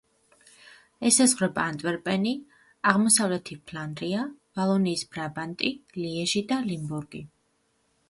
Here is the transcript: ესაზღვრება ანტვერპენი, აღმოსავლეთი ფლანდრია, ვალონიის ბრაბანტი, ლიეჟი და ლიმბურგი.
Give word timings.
ესაზღვრება 1.09 1.65
ანტვერპენი, 1.73 2.33
აღმოსავლეთი 2.93 3.59
ფლანდრია, 3.69 4.27
ვალონიის 4.61 5.07
ბრაბანტი, 5.15 5.75
ლიეჟი 6.03 6.47
და 6.55 6.63
ლიმბურგი. 6.73 7.27